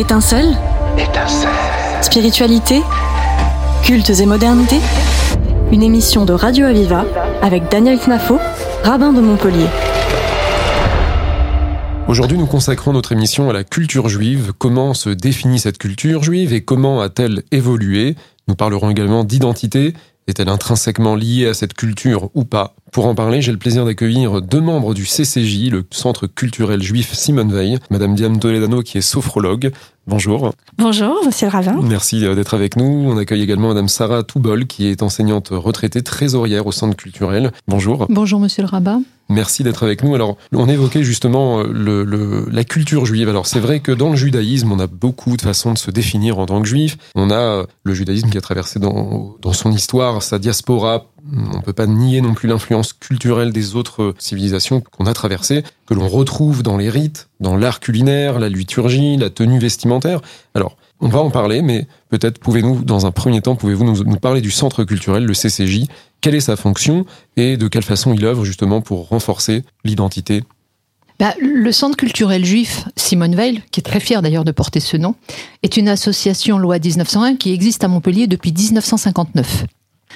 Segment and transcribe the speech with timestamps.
[0.00, 0.56] Étincelle
[0.96, 1.50] Étincelle.
[2.00, 2.80] Spiritualité
[3.82, 4.76] Cultes et modernité
[5.72, 7.04] Une émission de Radio Aviva
[7.42, 8.38] avec Daniel Knafo,
[8.82, 9.66] rabbin de Montpellier.
[12.08, 14.54] Aujourd'hui, nous consacrons notre émission à la culture juive.
[14.56, 18.16] Comment se définit cette culture juive et comment a-t-elle évolué?
[18.48, 19.92] Nous parlerons également d'identité.
[20.30, 24.40] Est-elle intrinsèquement liée à cette culture ou pas Pour en parler, j'ai le plaisir d'accueillir
[24.40, 29.00] deux membres du CCJ, le Centre culturel juif Simone Veil, Madame Diane Toledano qui est
[29.00, 29.72] sophrologue.
[30.10, 30.52] Bonjour.
[30.76, 31.78] Bonjour, monsieur le Ravin.
[31.82, 32.84] Merci euh, d'être avec nous.
[32.84, 37.52] On accueille également Madame Sarah Toubol qui est enseignante retraitée trésorière au Centre culturel.
[37.68, 38.06] Bonjour.
[38.10, 39.02] Bonjour, monsieur le rabbin.
[39.28, 40.12] Merci d'être avec nous.
[40.16, 43.28] Alors, on évoquait justement euh, le, le, la culture juive.
[43.28, 46.40] Alors, c'est vrai que dans le judaïsme, on a beaucoup de façons de se définir
[46.40, 46.98] en tant que juif.
[47.14, 51.04] On a euh, le judaïsme qui a traversé dans, dans son histoire, sa diaspora.
[51.32, 55.64] On ne peut pas nier non plus l'influence culturelle des autres civilisations qu'on a traversées,
[55.86, 60.20] que l'on retrouve dans les rites, dans l'art culinaire, la liturgie, la tenue vestimentaire.
[60.54, 64.40] Alors, on va en parler, mais peut-être pouvez-nous, dans un premier temps, pouvez-vous nous, parler
[64.40, 65.86] du centre culturel, le CCJ,
[66.20, 70.44] quelle est sa fonction et de quelle façon il œuvre justement pour renforcer l'identité?
[71.18, 74.96] Bah, le Centre culturel juif Simone Veil, qui est très fier d'ailleurs de porter ce
[74.96, 75.14] nom,
[75.62, 79.66] est une association loi 1901 qui existe à Montpellier depuis 1959.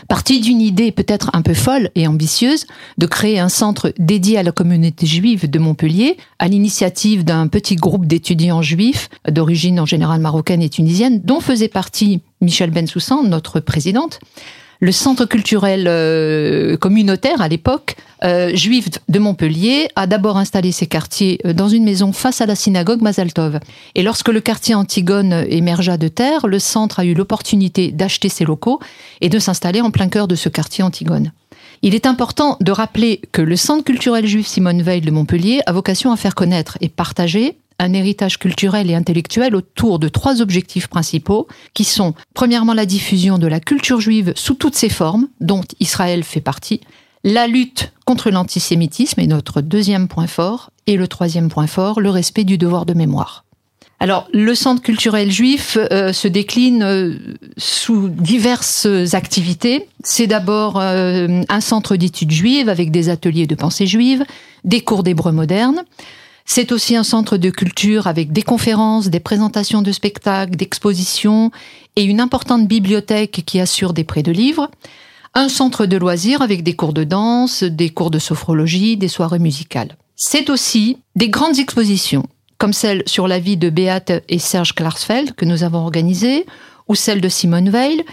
[0.09, 2.67] Partie d'une idée peut-être un peu folle et ambitieuse
[2.99, 7.77] de créer un centre dédié à la communauté juive de Montpellier, à l'initiative d'un petit
[7.77, 13.61] groupe d'étudiants juifs d'origine en général marocaine et tunisienne, dont faisait partie Michel Bensoussan, notre
[13.61, 14.21] présidente.
[14.81, 20.87] Le centre culturel euh, communautaire à l'époque, euh, juif de Montpellier, a d'abord installé ses
[20.87, 23.61] quartiers euh, dans une maison face à la synagogue Mazaltov.
[23.95, 28.45] Et lorsque le quartier Antigone émergea de terre, le centre a eu l'opportunité d'acheter ses
[28.45, 28.81] locaux
[29.21, 31.33] et de s'installer en plein cœur de ce quartier Antigone.
[31.83, 35.73] Il est important de rappeler que le Centre culturel juif Simone Veil de Montpellier a
[35.73, 40.87] vocation à faire connaître et partager un héritage culturel et intellectuel autour de trois objectifs
[40.87, 45.63] principaux, qui sont premièrement la diffusion de la culture juive sous toutes ses formes, dont
[45.81, 46.81] Israël fait partie,
[47.25, 52.11] la lutte contre l'antisémitisme est notre deuxième point fort, et le troisième point fort, le
[52.11, 53.45] respect du devoir de mémoire.
[54.01, 57.15] Alors, le centre culturel juif euh, se décline euh,
[57.57, 59.89] sous diverses activités.
[60.03, 64.25] C'est d'abord euh, un centre d'études juives avec des ateliers de pensée juive,
[64.65, 65.85] des cours d'hébreu moderne.
[66.45, 71.51] C'est aussi un centre de culture avec des conférences, des présentations de spectacles, d'expositions
[71.97, 74.71] et une importante bibliothèque qui assure des prêts de livres.
[75.37, 79.41] Un centre de loisirs avec des cours de danse, des cours de sophrologie, des soirées
[79.41, 79.97] musicales.
[80.15, 82.23] C'est aussi des grandes expositions,
[82.57, 86.47] comme celle sur la vie de Beate et Serge Klarsfeld que nous avons organisée,
[86.87, 88.05] ou celle de Simone Veil,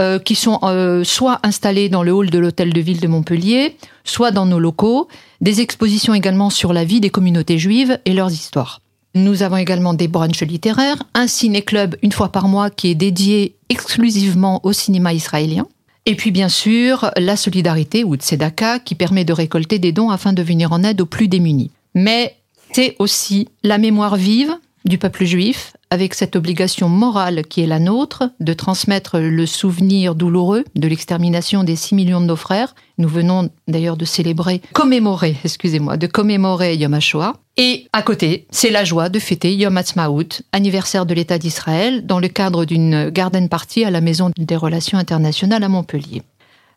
[0.00, 3.76] euh, qui sont euh, soit installés dans le hall de l'hôtel de ville de Montpellier,
[4.04, 5.08] soit dans nos locaux,
[5.42, 8.80] des expositions également sur la vie des communautés juives et leurs histoires.
[9.14, 13.56] Nous avons également des brunchs littéraires, un ciné-club une fois par mois qui est dédié
[13.68, 15.66] exclusivement au cinéma israélien.
[16.10, 20.32] Et puis bien sûr, la solidarité ou tzedaka qui permet de récolter des dons afin
[20.32, 21.70] de venir en aide aux plus démunis.
[21.94, 22.34] Mais
[22.72, 24.52] c'est aussi la mémoire vive
[24.84, 30.14] du peuple juif, avec cette obligation morale qui est la nôtre de transmettre le souvenir
[30.14, 32.74] douloureux de l'extermination des 6 millions de nos frères.
[32.98, 37.34] Nous venons d'ailleurs de célébrer, commémorer, excusez-moi, de commémorer Yom HaShoah.
[37.56, 42.20] Et à côté, c'est la joie de fêter Yom Ha'atzmaut, anniversaire de l'État d'Israël, dans
[42.20, 46.22] le cadre d'une garden party à la Maison des Relations internationales à Montpellier.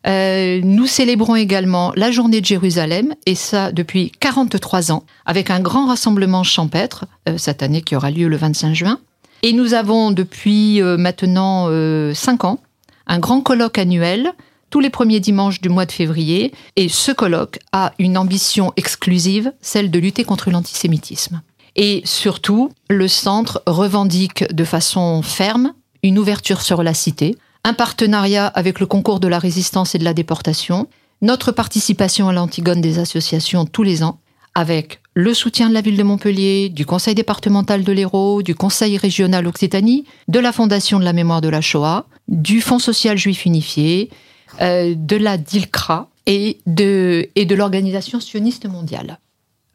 [0.06, 5.60] Euh, nous célébrons également la journée de Jérusalem, et ça depuis 43 ans, avec un
[5.60, 9.00] grand rassemblement champêtre, euh, cette année qui aura lieu le 25 juin.
[9.42, 11.68] Et nous avons depuis euh, maintenant
[12.14, 12.60] 5 ans
[13.06, 14.32] un grand colloque annuel
[14.74, 19.52] tous les premiers dimanches du mois de février, et ce colloque a une ambition exclusive,
[19.60, 21.42] celle de lutter contre l'antisémitisme.
[21.76, 28.46] Et surtout, le centre revendique de façon ferme une ouverture sur la cité, un partenariat
[28.46, 30.86] avec le concours de la résistance et de la déportation,
[31.22, 34.20] notre participation à l'Antigone des associations tous les ans,
[34.54, 38.98] avec le soutien de la ville de Montpellier, du conseil départemental de l'Hérault, du conseil
[38.98, 43.46] régional Occitanie, de la fondation de la mémoire de la Shoah, du Fonds social juif
[43.46, 44.10] unifié,
[44.60, 49.18] euh, de la DILCRA et de, et de l'organisation sioniste mondiale.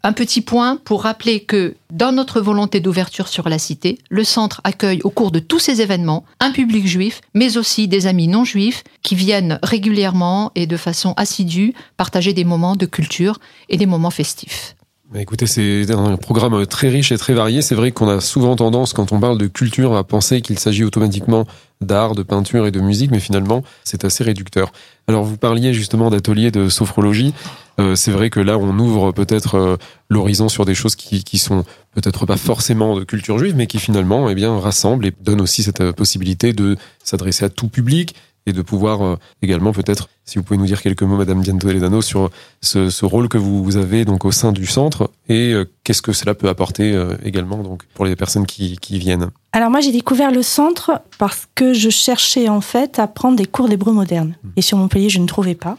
[0.01, 4.61] Un petit point pour rappeler que dans notre volonté d'ouverture sur la cité, le centre
[4.63, 8.45] accueille au cours de tous ces événements un public juif, mais aussi des amis non
[8.45, 13.85] juifs qui viennent régulièrement et de façon assidue partager des moments de culture et des
[13.85, 14.77] moments festifs.
[15.11, 17.63] Bah, écoutez, c'est un programme très riche et très varié.
[17.63, 20.83] C'est vrai qu'on a souvent tendance, quand on parle de culture, à penser qu'il s'agit
[20.83, 21.47] automatiquement
[21.81, 24.71] d'art, de peinture et de musique, mais finalement, c'est assez réducteur.
[25.07, 27.33] Alors, vous parliez justement d'ateliers de sophrologie.
[27.79, 29.77] Euh, c'est vrai que là, on ouvre peut-être euh,
[30.11, 31.63] l'horizon sur des choses qui, qui sont
[31.95, 35.63] peut-être pas forcément de culture juive, mais qui finalement, eh bien, rassemblent et donnent aussi
[35.63, 38.13] cette euh, possibilité de s'adresser à tout public,
[38.49, 41.59] et de pouvoir euh, également peut-être, si vous pouvez nous dire quelques mots, Madame Diane
[41.59, 42.29] Toledano, sur
[42.61, 46.11] ce, ce, rôle que vous avez donc au sein du centre et euh, qu'est-ce que
[46.11, 49.29] cela peut apporter euh, également donc pour les personnes qui, qui viennent?
[49.53, 53.45] Alors moi j'ai découvert le centre parce que je cherchais en fait à prendre des
[53.45, 54.49] cours d'hébreu moderne mmh.
[54.57, 55.77] et sur Montpellier je ne trouvais pas.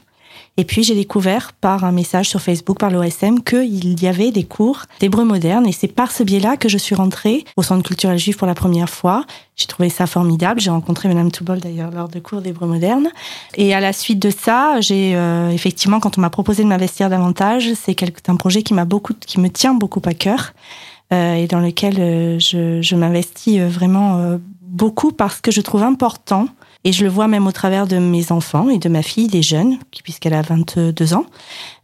[0.60, 4.44] Et puis j'ai découvert par un message sur Facebook, par l'OSM, qu'il y avait des
[4.44, 5.66] cours d'hébreu moderne.
[5.66, 8.52] Et c'est par ce biais-là que je suis rentrée au Centre culturel juif pour la
[8.54, 9.24] première fois.
[9.56, 10.60] J'ai trouvé ça formidable.
[10.60, 13.08] J'ai rencontré Madame Toubol d'ailleurs lors de cours d'hébreu moderne.
[13.56, 17.08] Et à la suite de ça, j'ai euh, effectivement, quand on m'a proposé de m'investir
[17.08, 20.52] davantage, c'est un projet qui beaucoup, qui me tient beaucoup à cœur
[21.14, 26.48] euh, et dans lequel euh, je, m'investis vraiment beaucoup parce que je trouve important
[26.84, 29.42] et je le vois même au travers de mes enfants et de ma fille, des
[29.42, 31.26] jeunes, puisqu'elle a 22 ans,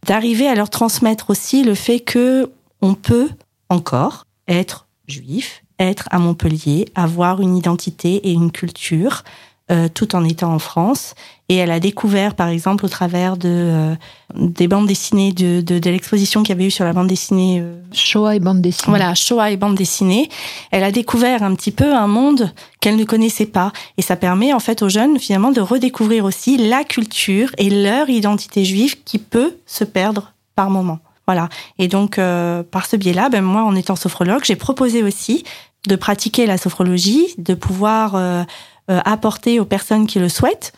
[0.05, 2.51] d'arriver à leur transmettre aussi le fait que
[2.81, 3.29] on peut
[3.69, 9.23] encore être juif, être à Montpellier, avoir une identité et une culture,
[9.71, 11.13] euh, tout en étant en France.
[11.49, 13.95] Et elle a découvert, par exemple, au travers de euh,
[14.35, 17.59] des bandes dessinées de, de, de l'exposition qu'il y avait eu sur la bande dessinée
[17.61, 18.89] euh, Shoah et bande dessinée.
[18.89, 20.29] Voilà, Shoah et bande dessinée.
[20.71, 24.53] Elle a découvert un petit peu un monde qu'elle ne connaissait pas, et ça permet
[24.53, 29.19] en fait aux jeunes finalement de redécouvrir aussi la culture et leur identité juive qui
[29.19, 30.99] peut se perdre par moment.
[31.27, 31.49] Voilà.
[31.77, 35.43] Et donc, euh, par ce biais-là, ben, moi, en étant sophrologue, j'ai proposé aussi
[35.87, 38.43] de pratiquer la sophrologie, de pouvoir euh,
[38.87, 40.73] apporter aux personnes qui le souhaitent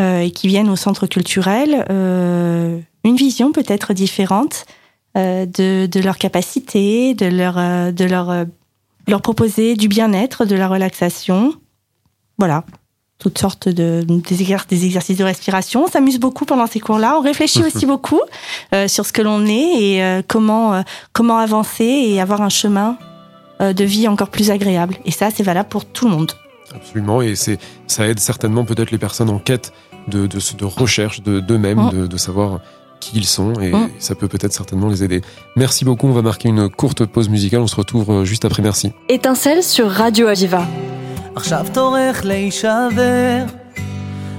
[0.00, 4.66] euh, et qui viennent au centre culturel euh, une vision peut-être différente
[5.16, 8.44] euh, de, de leur capacité, de leur, euh, de leur, euh,
[9.06, 11.54] leur proposer du bien-être, de la relaxation.
[12.38, 12.64] Voilà
[13.18, 15.84] toutes sortes de des, exercices, des exercices de respiration.
[15.84, 17.16] On s'amuse beaucoup pendant ces cours-là.
[17.18, 18.20] On réfléchit aussi beaucoup
[18.74, 20.82] euh, sur ce que l'on est et euh, comment euh,
[21.12, 22.98] comment avancer et avoir un chemin
[23.58, 24.98] de vie encore plus agréable.
[25.06, 26.32] Et ça, c'est valable pour tout le monde.
[26.73, 27.57] Absolument, et c'est
[27.87, 29.73] ça aide certainement peut-être les personnes en quête
[30.07, 32.59] de, de, de recherche d'eux-mêmes, de, de, de, savoir
[33.01, 33.89] qui ils sont, et mmh.
[33.99, 35.21] ça peut peut-être certainement les aider.
[35.57, 38.93] Merci beaucoup, on va marquer une courte pause musicale, on se retrouve juste après, merci.
[39.09, 40.65] Étincelle sur Radio Aviva.
[41.35, 43.45] עכשיו תורך להישבר,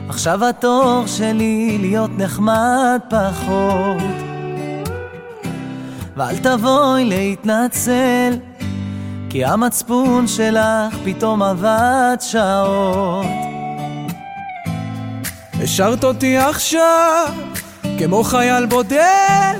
[0.09, 4.03] עכשיו התור שלי להיות נחמד פחות.
[6.17, 8.33] ואל תבואי להתנצל,
[9.38, 13.26] כי המצפון שלך פתאום עבד שעות.
[15.64, 17.28] השארת אותי עכשיו
[18.00, 19.60] כמו חייל בודד,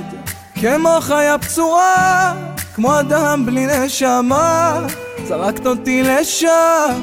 [0.54, 2.34] כמו חיה פצועה,
[2.74, 4.80] כמו אדם בלי נשמה,
[5.28, 7.00] זרקת אותי לשם,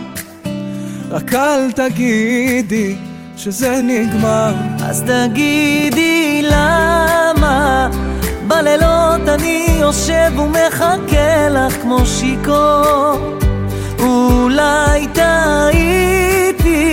[1.10, 2.96] רק אל תגידי
[3.38, 4.54] שזה נגמר.
[4.86, 7.90] אז תגידי למה
[8.48, 13.40] בלילות אני יושב ומחכה לך כמו שיכור.
[14.00, 16.86] אולי טעיתי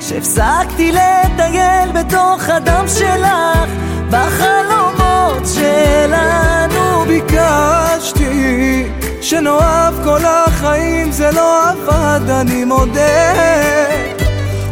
[0.00, 3.70] שהפסקתי לטייל בתוך הדם שלך
[4.10, 8.88] בחלומות שלנו ביקשתי
[9.20, 13.32] שנאהב כל החיים זה לא עבד אני מודה.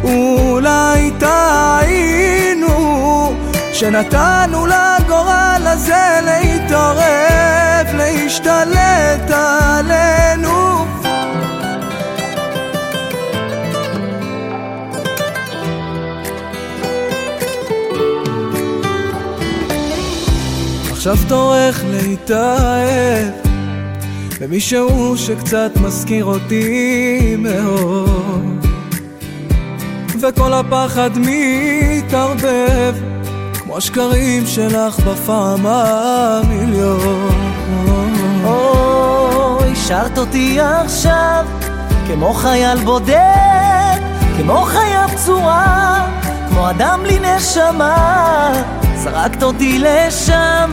[0.03, 2.67] אולי טעינו
[3.79, 10.85] שנתנו לגורל הזה להתערב, להשתלט עלינו.
[20.91, 23.33] עכשיו תורך להתאהב
[24.41, 28.65] במישהו שקצת מזכיר אותי מאוד
[30.21, 33.16] וכל הפחד מתערבב
[33.67, 37.51] כמו השקרים שלך בפעם המיליון.
[38.43, 41.45] אוי, השארת אותי עכשיו
[42.07, 43.99] כמו חייל בודד,
[44.37, 46.09] כמו חיה פצועה,
[46.49, 48.53] כמו אדם בלי נשמה.
[48.95, 50.71] זרקת אותי לשם,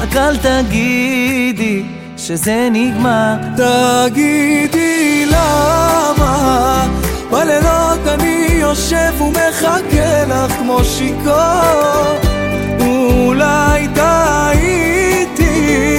[0.00, 1.82] רק אל תגידי
[2.16, 3.34] שזה נגמר.
[3.56, 6.86] תגידי למה
[7.30, 12.18] בלילות אני יושב ומחכה לך כמו שיכור
[12.80, 15.98] אולי טעיתי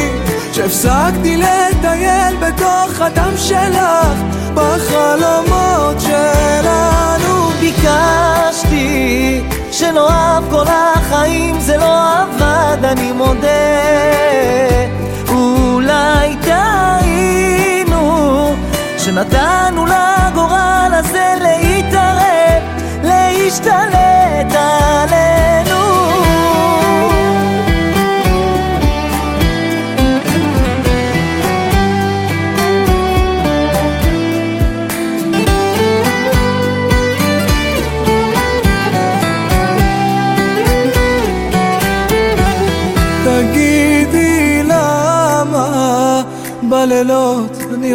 [0.53, 4.19] שהפסקתי לטייל בתוך הדם שלך
[4.53, 13.68] בחלומות שלנו ביקשתי שלא אהב כל החיים זה לא עבד, אני מודה.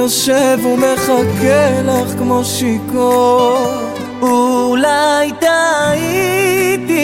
[0.05, 3.73] יושב ומחכה לך כמו שיכור.
[4.23, 6.95] אולי טעיתי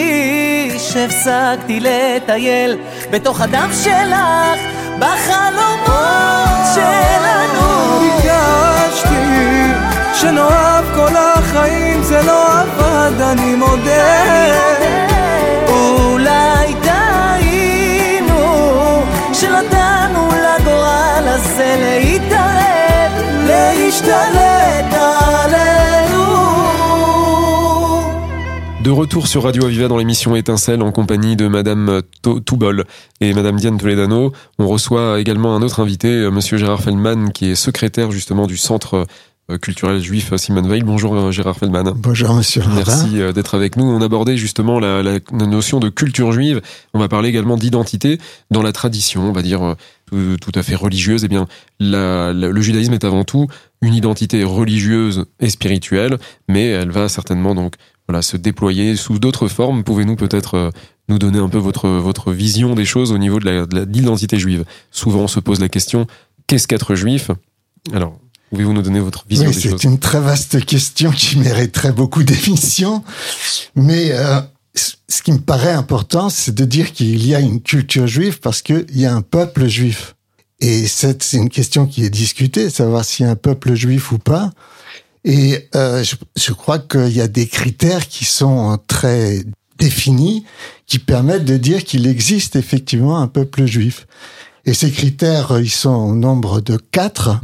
[0.77, 2.77] שהפסקתי לטייל
[3.11, 4.59] בתוך הדם שלך
[4.99, 7.99] בחלומות שלנו.
[7.99, 9.71] ביקשתי
[10.13, 14.53] שנאהב כל החיים זה לא עבד אני מודה.
[15.67, 18.33] אולי טעינו
[19.33, 22.40] שנתנו לגורל הזה עלינו
[28.83, 32.85] De retour sur Radio Aviva dans l'émission Étincelle en compagnie de Madame To- Toubol
[33.19, 34.31] et Madame Diane Toledano.
[34.57, 38.57] On reçoit également un autre invité, euh, Monsieur Gérard Feldman, qui est secrétaire justement du
[38.57, 39.05] Centre
[39.51, 40.81] euh, culturel juif Simon Veil.
[40.81, 41.93] Bonjour euh, Gérard Feldman.
[41.95, 42.63] Bonjour Monsieur.
[42.75, 43.85] Merci euh, d'être avec nous.
[43.85, 46.59] On abordait justement la, la notion de culture juive.
[46.95, 48.17] On va parler également d'identité
[48.49, 49.75] dans la tradition, on va dire euh,
[50.11, 51.23] tout, tout à fait religieuse.
[51.23, 51.47] Eh bien,
[51.79, 53.47] la- la- le judaïsme est avant tout
[53.81, 57.75] une identité religieuse et spirituelle, mais elle va certainement donc
[58.07, 59.83] voilà se déployer sous d'autres formes.
[59.83, 60.69] Pouvez-nous peut-être euh,
[61.09, 64.65] nous donner un peu votre votre vision des choses au niveau de l'identité juive?
[64.91, 66.05] Souvent, on se pose la question
[66.47, 67.31] qu'est-ce qu'être juif?
[67.93, 68.17] Alors,
[68.49, 72.23] pouvez-vous nous donner votre vision Oui, des c'est une très vaste question qui mériterait beaucoup
[72.23, 73.03] d'émissions.
[73.75, 74.41] Mais euh,
[74.73, 78.61] ce qui me paraît important, c'est de dire qu'il y a une culture juive parce
[78.61, 80.15] qu'il y a un peuple juif.
[80.59, 84.19] Et c'est une question qui est discutée, savoir s'il y a un peuple juif ou
[84.19, 84.51] pas.
[85.23, 89.43] Et euh, je, je crois qu'il y a des critères qui sont très
[89.77, 90.45] définis,
[90.85, 94.07] qui permettent de dire qu'il existe effectivement un peuple juif.
[94.65, 97.39] Et ces critères, euh, ils sont au nombre de quatre.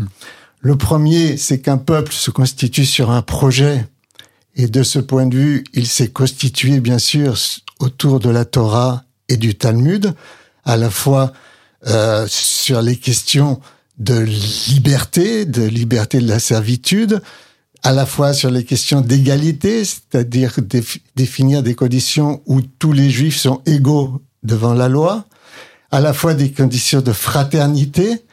[0.60, 3.86] Le premier, c'est qu'un peuple se constitue sur un projet.
[4.60, 7.38] Et de ce point de vue, il s'est constitué, bien sûr,
[7.80, 10.14] autour de la Torah et du Talmud,
[10.66, 11.32] à la fois
[11.86, 13.62] euh, sur les questions
[14.00, 14.18] de
[14.68, 17.22] liberté, de liberté de la servitude,
[17.84, 23.12] à la fois sur les questions d'égalité, c'est-à-dire défi- définir des conditions où tous les
[23.12, 25.26] juifs sont égaux devant la loi,
[25.92, 28.24] à la fois des conditions de fraternité,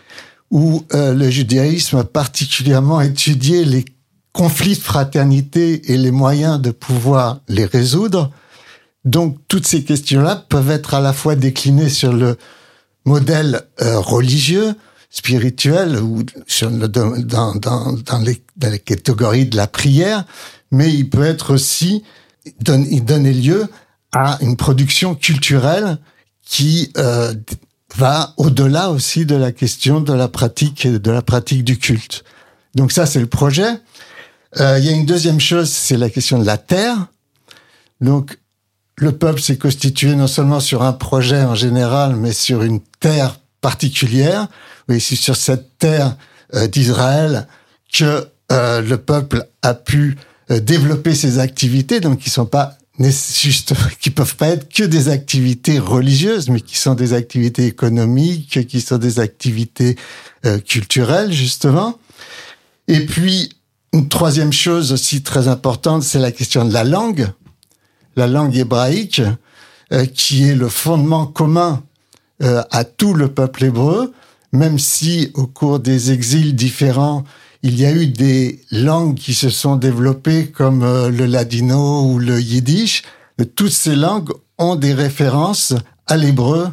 [0.50, 3.84] où euh, le judaïsme a particulièrement étudié les
[4.34, 8.30] conflits de fraternité et les moyens de pouvoir les résoudre.
[9.04, 12.36] Donc toutes ces questions-là peuvent être à la fois déclinées sur le
[13.04, 14.74] modèle euh, religieux,
[15.10, 20.24] spirituel ou sur le- dans, dans, dans, les, dans les catégories de la prière,
[20.70, 22.02] mais il peut être aussi
[22.60, 23.68] donne, il donner lieu
[24.12, 25.98] à une production culturelle
[26.44, 27.32] qui euh,
[27.96, 32.24] va au-delà aussi de la question de la pratique de la pratique du culte.
[32.74, 33.70] Donc ça c'est le projet.
[34.60, 37.06] Euh, il y a une deuxième chose, c'est la question de la terre.
[38.00, 38.38] Donc
[38.96, 43.40] le peuple s'est constitué non seulement sur un projet en général, mais sur une terre
[43.60, 44.46] particulière.
[44.88, 46.16] Oui, c'est sur cette terre
[46.54, 47.48] euh, d'Israël
[47.92, 50.16] que euh, le peuple a pu
[50.50, 55.78] développer ses activités, donc qui sont pas juste, qui peuvent pas être que des activités
[55.78, 59.96] religieuses, mais qui sont des activités économiques, qui sont des activités
[60.66, 61.98] culturelles justement.
[62.88, 63.48] Et puis
[63.94, 67.28] une troisième chose aussi très importante, c'est la question de la langue,
[68.16, 69.22] la langue hébraïque,
[69.92, 71.84] euh, qui est le fondement commun
[72.42, 74.12] euh, à tout le peuple hébreu,
[74.50, 77.22] même si au cours des exils différents,
[77.62, 82.18] il y a eu des langues qui se sont développées comme euh, le ladino ou
[82.18, 83.04] le yiddish.
[83.54, 85.72] Toutes ces langues ont des références
[86.08, 86.68] à l'hébreu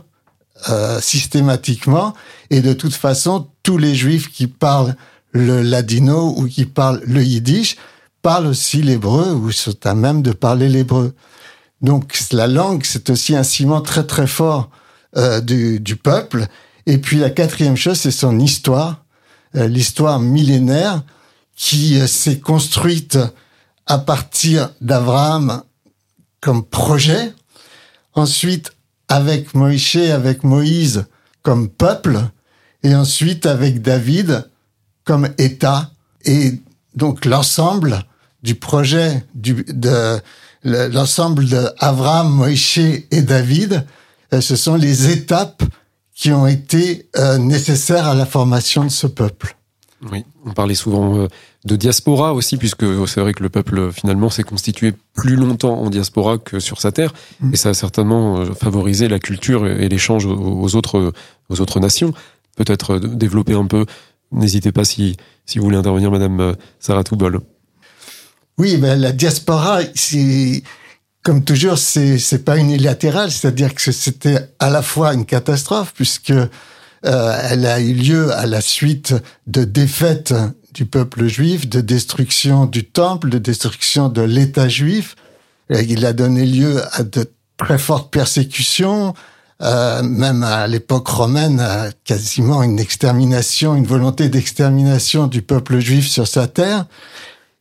[1.00, 2.14] systématiquement.
[2.52, 4.96] Et de toute façon, tous les juifs qui parlent
[5.32, 7.78] le ladino ou qui parlent le yiddish
[8.22, 11.14] parlent aussi l'hébreu ou sont à même de parler l'hébreu.
[11.82, 14.70] Donc la langue, c'est aussi un ciment très très fort
[15.18, 16.48] euh, du, du peuple.
[16.86, 19.04] Et puis la quatrième chose, c'est son histoire,
[19.56, 21.04] euh, l'histoire millénaire
[21.56, 23.18] qui euh, s'est construite
[23.88, 25.64] à partir d'Abraham
[26.40, 27.34] comme projet,
[28.14, 28.72] ensuite
[29.10, 31.06] avec Moïse, avec Moïse
[31.42, 32.20] comme peuple,
[32.84, 34.50] et ensuite avec David
[35.06, 35.92] comme État.
[36.26, 36.54] Et
[36.96, 38.04] donc l'ensemble
[38.44, 40.20] du projet du, de,
[40.64, 42.80] le- l'ensemble de Avram, Moïse
[43.12, 43.86] et David,
[44.34, 45.64] euh, ce sont les étapes
[46.16, 49.56] qui ont été euh, nécessaires à la formation de ce peuple.
[50.12, 51.28] Oui, on parlait souvent euh,
[51.66, 55.90] de diaspora aussi, puisque c'est vrai que le peuple finalement s'est constitué plus longtemps en
[55.92, 57.54] diaspora que sur sa terre, Mm.
[57.54, 61.14] et ça a certainement favorisé la culture et l'échange aux- autres,
[61.50, 62.14] aux autres nations.
[62.56, 63.86] Peut-être développer un peu.
[64.32, 67.42] N'hésitez pas si, si vous voulez intervenir, Madame euh, Sarah Toubol.
[68.58, 70.64] Oui, ben la diaspora, c'est
[71.24, 76.32] comme toujours, c'est c'est pas unilatéral, c'est-à-dire que c'était à la fois une catastrophe puisque
[76.32, 79.16] euh, elle a eu lieu à la suite
[79.48, 80.34] de défaites
[80.74, 85.16] du peuple juif, de destruction du temple, de destruction de l'État juif.
[85.70, 87.26] Il a donné lieu à de
[87.58, 89.14] très fortes persécutions,
[89.62, 96.08] euh, même à l'époque romaine, à quasiment une extermination, une volonté d'extermination du peuple juif
[96.08, 96.86] sur sa terre.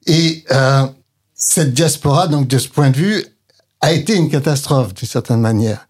[0.06, 0.86] Et euh,
[1.34, 3.24] cette diaspora, donc de ce point de vue,
[3.80, 5.86] a été une catastrophe d'une certaine manière.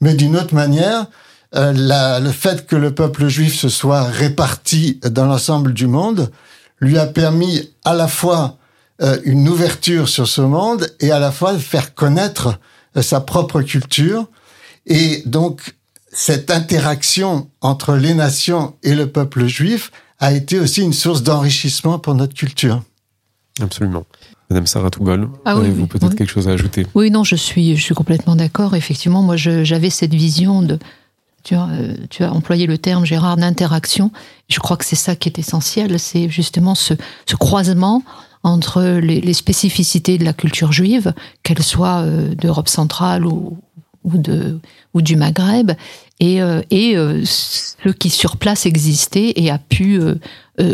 [0.00, 1.06] Mais d'une autre manière,
[1.54, 6.30] euh, le fait que le peuple juif se soit réparti dans l'ensemble du monde
[6.80, 8.56] lui a permis à la fois
[9.02, 12.58] euh, une ouverture sur ce monde et à la fois de faire connaître
[12.96, 14.26] euh, sa propre culture.
[14.86, 15.74] Et donc,
[16.12, 21.98] cette interaction entre les nations et le peuple juif a été aussi une source d'enrichissement
[21.98, 22.82] pour notre culture.
[23.60, 24.04] Absolument.
[24.50, 26.16] Madame Sarah Toubol, Ah oui, avez-vous oui, peut-être oui.
[26.16, 26.86] quelque chose à ajouter?
[26.94, 28.76] Oui, non, je suis, je suis complètement d'accord.
[28.76, 30.78] Effectivement, moi, j'avais cette vision de.
[31.42, 34.12] Tu as, euh, tu as employé le terme, Gérard, d'interaction.
[34.48, 35.98] Je crois que c'est ça qui est essentiel.
[35.98, 36.94] C'est justement ce,
[37.26, 38.02] ce croisement
[38.44, 43.56] entre les, les spécificités de la culture juive, qu'elle soit euh, d'Europe centrale ou,
[44.04, 44.58] ou, de,
[44.94, 45.72] ou du Maghreb,
[46.20, 50.14] et, euh, et euh, ce qui sur place existait et a pu euh,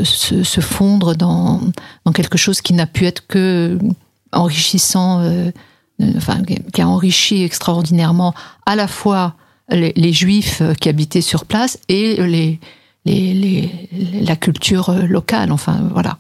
[0.05, 1.61] se, fondre dans,
[2.05, 3.79] dans quelque chose qui n'a pu être que
[4.33, 5.23] enrichissant,
[6.17, 6.43] enfin,
[6.73, 8.35] qui a enrichi extraordinairement
[8.67, 9.35] à la fois
[9.71, 12.59] les, les juifs qui habitaient sur place et les,
[13.05, 13.71] les, les-
[14.23, 15.51] la culture locale.
[15.53, 16.19] Enfin, voilà.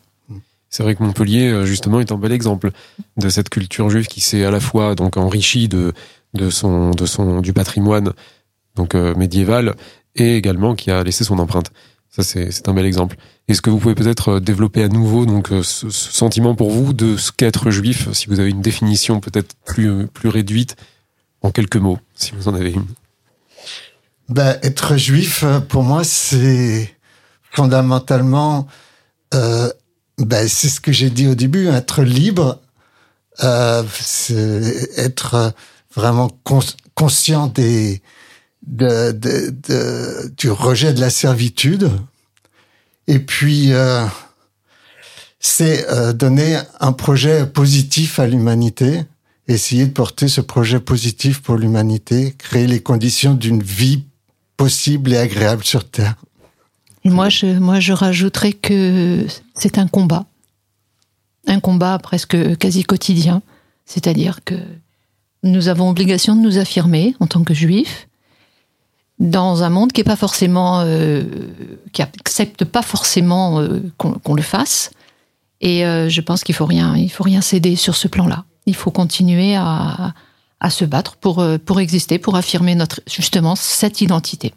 [0.71, 2.73] C'est vrai que Montpellier, justement, est un bel exemple
[3.17, 5.93] de cette culture juive qui s'est à la fois donc enrichie de,
[6.35, 8.13] de son, de son, du patrimoine
[8.79, 9.75] donc euh, médiéval
[10.15, 11.71] et également qui a laissé son empreinte.
[12.09, 13.17] Ça, c'est un bel exemple.
[13.49, 16.95] Est-ce que vous pouvez peut-être euh, développer à nouveau donc euh, ce, sentiment pour vous
[16.95, 20.77] de ce qu'être juif, si vous avez une définition peut-être plus, plus réduite,
[21.43, 22.87] en quelques mots, si vous en avez une?
[24.29, 26.95] Ben, être juif, pour moi, c'est
[27.51, 28.67] fondamentalement,
[29.33, 32.61] ben, c'est ce que j'ai dit au début, être libre,
[33.41, 35.55] être
[35.99, 38.01] vraiment cons- conscient des,
[38.67, 41.91] de, de, de- du rejet de la servitude.
[43.09, 44.05] Et puis, euh,
[45.41, 49.03] c'est euh, donner un projet positif à l'humanité,
[49.49, 54.05] essayer de porter ce projet positif pour l'humanité, créer les conditions d'une vie
[54.57, 56.15] possible et agréable sur Terre.
[57.05, 60.27] Et moi, je, moi, je rajouterais que c'est un combat.
[61.47, 63.41] Un combat presque quasi quotidien.
[63.87, 64.55] C'est-à-dire que
[65.43, 68.09] nous avons obligation de nous affirmer en tant que juifs
[69.19, 71.25] dans un monde qui est pas forcément, euh,
[71.93, 74.91] qui accepte pas forcément euh, qu'on le fasse.
[75.61, 78.45] Et euh, je pense qu'il faut rien, il faut rien céder sur ce plan-là.
[78.67, 80.15] Il faut continuer à,
[80.61, 84.55] à se battre pour, pour exister, pour affirmer notre, justement cette identité.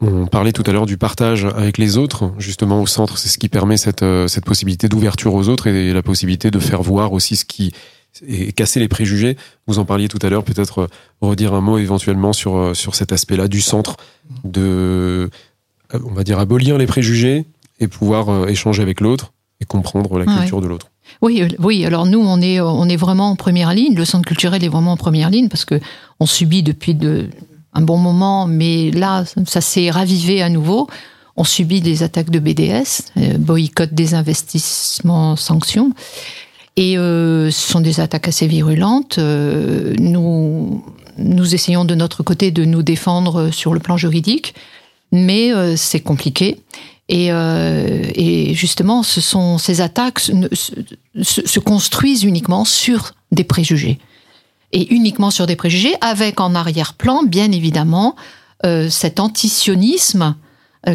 [0.00, 3.36] On parlait tout à l'heure du partage avec les autres, justement au centre, c'est ce
[3.36, 7.34] qui permet cette, cette possibilité d'ouverture aux autres et la possibilité de faire voir aussi
[7.34, 7.72] ce qui
[8.26, 9.36] et casser les préjugés.
[9.66, 10.86] Vous en parliez tout à l'heure, peut-être euh,
[11.20, 13.96] redire un mot éventuellement sur, euh, sur cet aspect-là du centre,
[14.44, 15.30] de,
[15.94, 17.44] euh, on va dire, abolir les préjugés
[17.80, 20.38] et pouvoir échanger avec l'autre et comprendre la Ouais.
[20.40, 20.90] culture de l'autre.
[21.22, 21.84] Oui, oui.
[21.86, 23.94] Alors nous, on est, on est vraiment en première ligne.
[23.94, 25.80] Le centre culturel est vraiment en première ligne parce que
[26.20, 27.28] on subit depuis de,
[27.72, 30.88] un bon moment, mais là, ça s'est ravivé à nouveau.
[31.36, 35.92] On subit des attaques de BDS, boycott des investissements, sanctions.
[36.78, 39.18] Et euh, ce sont des attaques assez virulentes.
[39.18, 40.84] Euh, nous,
[41.16, 44.54] nous essayons de notre côté de nous défendre sur le plan juridique,
[45.10, 46.60] mais euh, c'est compliqué.
[47.08, 53.98] Et, justement, ce sont ces attaques se, se, se construisent uniquement sur des préjugés.
[54.70, 58.14] Et uniquement sur des préjugés, avec en arrière-plan, bien évidemment,
[58.90, 60.36] cet antisionisme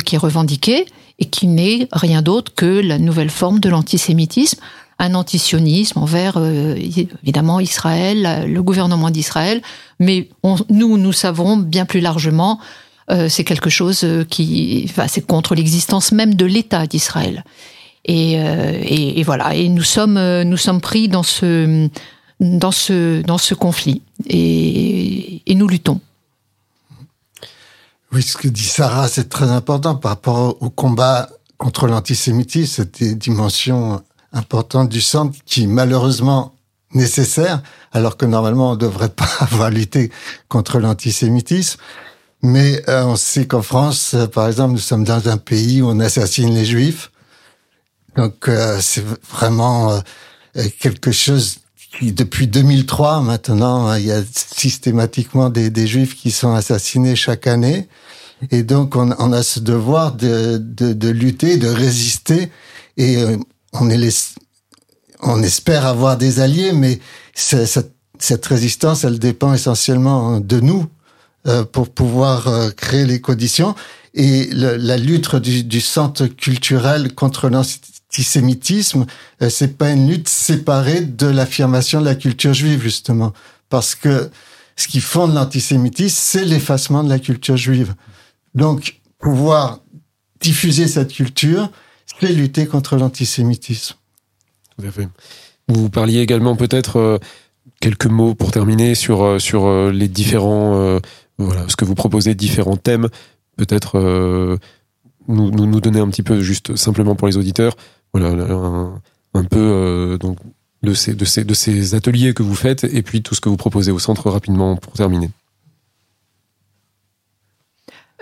[0.05, 0.85] qui est revendiqué
[1.17, 4.59] et qui n'est rien d'autre que la nouvelle forme de l'antisémitisme,
[5.03, 6.75] un antisionisme envers euh,
[7.23, 9.61] évidemment Israël, le gouvernement d'Israël,
[9.99, 10.29] mais
[10.69, 12.59] nous, nous savons bien plus largement
[13.11, 17.43] euh, c'est quelque chose qui, enfin, c'est contre l'existence même de l'État d'Israël.
[18.09, 19.55] Euh, et, voilà.
[19.55, 21.89] Et nous sommes, nous sommes pris dans ce,
[22.39, 24.01] dans ce, dans ce conflit.
[24.29, 25.99] Et, et nous luttons.
[28.13, 33.03] Oui, ce que dit Sarah, c'est très important par rapport au combat contre l'antisémitisme, cette
[33.17, 34.01] dimension
[34.33, 36.55] importante du centre qui malheureusement
[36.93, 40.11] nécessaire, alors que normalement on ne devrait pas avoir lutté
[40.47, 41.79] contre l'antisémitisme.
[42.41, 45.87] Mais euh, on sait qu'en France, euh, par exemple, nous sommes dans un pays où
[45.87, 47.11] on assassine les juifs.
[48.17, 50.01] Donc euh, c'est vraiment
[50.79, 51.59] quelque chose
[51.97, 57.47] qui, depuis 2003 maintenant, il y a systématiquement des, des juifs qui sont assassinés chaque
[57.47, 57.87] année.
[58.51, 62.51] Et donc, on, on a ce devoir de, de, de, lutter, de résister.
[62.97, 63.37] Et euh,
[63.73, 64.11] on, est les,
[65.21, 66.99] on espère avoir des alliés, mais
[67.33, 70.87] cette, cette résistance, elle dépend essentiellement de nous
[71.47, 73.75] euh, pour pouvoir euh, créer les conditions.
[74.13, 79.05] Et le, la lutte du, du, centre culturel contre l'antisémitisme,
[79.41, 83.33] euh, c'est pas une lutte séparée de l'affirmation de la culture juive, justement.
[83.69, 84.29] Parce que
[84.75, 87.93] ce qui fonde l'antisémitisme, c'est l'effacement de la culture juive.
[88.55, 89.79] Donc, pouvoir
[90.39, 91.71] diffuser cette culture,
[92.19, 93.95] c'est lutter contre l'antisémitisme.
[94.77, 95.07] Tout à fait.
[95.67, 97.17] Vous parliez également peut-être euh,
[97.79, 100.99] quelques mots pour terminer sur euh, sur euh, les différents euh,
[101.37, 103.09] voilà ce que vous proposez différents thèmes
[103.57, 104.57] peut-être euh,
[105.27, 107.75] nous, nous nous donner un petit peu juste simplement pour les auditeurs
[108.13, 109.01] voilà un,
[109.33, 110.37] un peu donc
[110.81, 113.49] de ces de ces de ces ateliers que vous faites et puis tout ce que
[113.49, 115.29] vous proposez au centre rapidement pour terminer.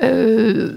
[0.04, 0.74] Euh,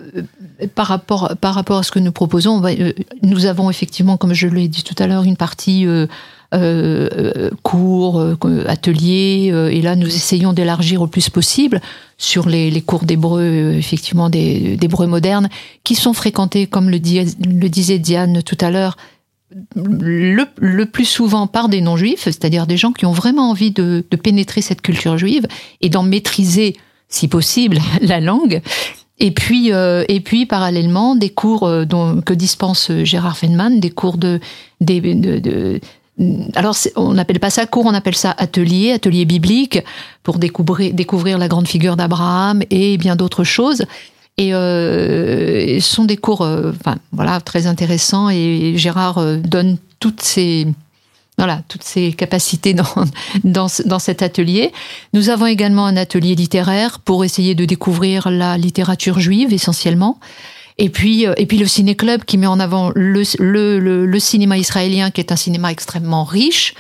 [0.75, 4.47] par, rapport, par rapport à ce que nous proposons, euh, nous avons effectivement, comme je
[4.49, 6.07] l'ai dit tout à l'heure, une partie euh,
[6.53, 8.23] euh cours,
[8.67, 11.81] ateliers, et là nous essayons d'élargir au plus possible
[12.19, 15.49] sur les, les cours d'hébreu, effectivement d'hébreu moderne,
[15.83, 18.97] qui sont fréquentés, comme le, le disait Diane tout à l'heure,
[19.75, 24.05] le, le, plus souvent par des non-juifs, c'est-à-dire des gens qui ont vraiment envie de,
[24.09, 25.47] de pénétrer cette culture juive
[25.81, 26.77] et d'en maîtriser,
[27.09, 28.63] si possible, la langue.
[29.19, 33.91] Et puis, euh, et puis parallèlement, des cours euh, dont, que dispense Gérard Feynman, des
[33.91, 34.41] cours de,
[34.81, 35.81] de, de, de
[36.55, 39.81] alors, on n'appelle pas ça cours, on appelle ça atelier, atelier biblique,
[40.23, 43.85] pour découvrir, découvrir la grande figure d'Abraham et bien d'autres choses.
[44.37, 48.31] Et euh, ce sont des cours, euh, enfin, voilà, très intéressants.
[48.31, 50.67] Et Gérard euh, donne toutes ces,
[51.39, 52.87] voilà, toutes ces capacités dans,
[53.45, 54.73] dans, dans, cet atelier.
[55.13, 60.19] Nous avons également un atelier littéraire pour essayer de découvrir la littérature juive essentiellement.
[60.79, 64.19] Et puis, euh, et puis le ciné-club qui met en avant le, le, le, le,
[64.19, 66.75] cinéma israélien, qui est un cinéma extrêmement riche,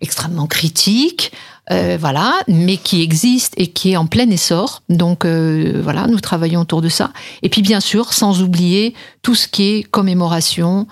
[0.00, 1.32] extrêmement critique,
[1.70, 4.82] euh, voilà, mais qui existe et qui est en plein essor.
[4.88, 7.12] Donc euh, voilà, nous travaillons autour de ça.
[7.42, 10.86] Et puis bien sûr, sans oublier tout ce qui est commémoration.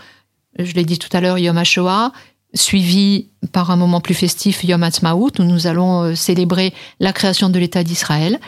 [0.59, 2.13] Je l'ai dit tout à l'heure, Yom HaShoah,
[2.55, 7.49] suivi par un moment plus festif Yom Ha'atzmaut, où nous allons euh, célébrer la création
[7.49, 8.39] de l'État d'Israël.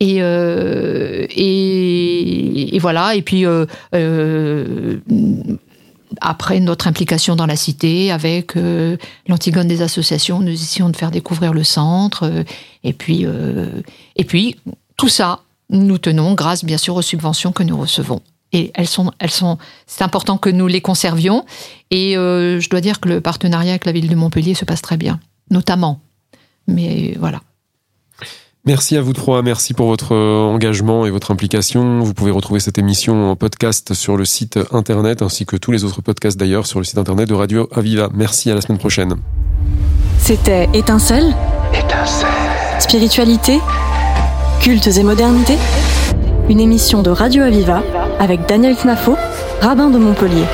[0.00, 1.26] Et, euh,
[2.80, 3.64] voilà, et puis euh,
[6.20, 8.54] après notre implication dans la cité avec
[9.28, 12.30] l'Antigone des associations, nous essayons de faire découvrir le centre.
[12.82, 13.26] Et puis,
[14.96, 18.20] tout ça, nous tenons grâce bien sûr aux subventions que nous recevons
[18.54, 21.44] et elles sont, elles sont, c'est important que nous les conservions.
[21.90, 24.80] Et euh, je dois dire que le partenariat avec la ville de Montpellier se passe
[24.80, 26.00] très bien, notamment.
[26.66, 27.40] Mais voilà.
[28.64, 32.00] Merci à vous trois, merci pour votre engagement et votre implication.
[32.00, 35.84] Vous pouvez retrouver cette émission en podcast sur le site internet ainsi que tous les
[35.84, 38.08] autres podcasts d'ailleurs sur le site internet de Radio Aviva.
[38.14, 39.16] Merci à la semaine prochaine.
[40.18, 41.34] C'était Étincelle
[41.74, 42.28] Étincelle.
[42.80, 43.60] Spiritualité
[44.60, 45.58] Cultes et modernité
[46.48, 47.82] Une émission de Radio Aviva
[48.18, 49.16] avec Daniel Knafo,
[49.60, 50.44] rabbin de Montpellier.